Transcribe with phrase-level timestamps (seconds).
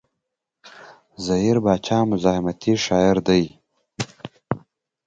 [1.25, 3.43] زهير باچا مزاحمتي شاعر دی.